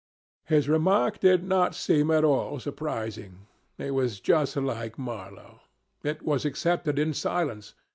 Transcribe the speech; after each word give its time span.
His 0.45 0.67
remark 0.67 1.19
did 1.19 1.43
not 1.43 1.75
seem 1.75 2.09
at 2.09 2.23
all 2.23 2.59
surprising. 2.59 3.45
It 3.77 3.91
was 3.91 4.19
just 4.19 4.55
like 4.57 4.97
Marlow. 4.97 5.59
It 6.01 6.23
was 6.23 6.43
accepted 6.43 6.97
in 6.97 7.13
silence. 7.13 7.75